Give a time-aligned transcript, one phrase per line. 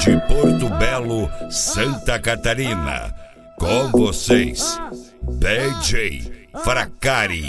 [0.00, 3.14] De Porto Belo, Santa Catarina,
[3.58, 4.78] com vocês,
[5.22, 7.48] DJ Fracari.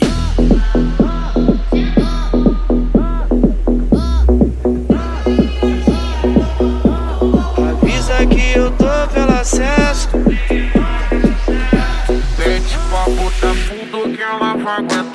[7.70, 10.08] Avisa que eu tô pelo acesso.
[12.38, 15.15] Pede papo tá fundo que ela vai aguentar.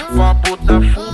[0.00, 1.09] Pede papo tá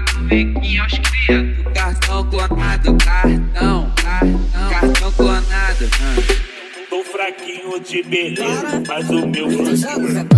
[0.00, 2.96] é a tropa do Riquinho aos cria do cartão clonado.
[2.96, 5.90] Cartão, cartão, cartão clonado.
[6.88, 10.28] Tô fraquinho de beleza, mas o meu flanqueiro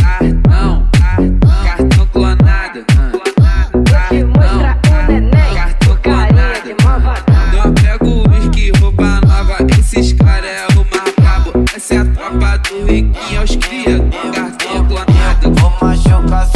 [0.00, 2.84] Cartão, cartão, cartão clonado.
[3.90, 4.52] Cartão,
[5.54, 6.76] cartão clonado.
[7.52, 9.56] Não pega o whisky, rouba nova.
[9.78, 11.64] Esses cara é o mais brabo.
[11.74, 15.54] Essa é a tropa do Riquinho aos cria do cartão clonado.
[15.60, 16.55] Vou machucar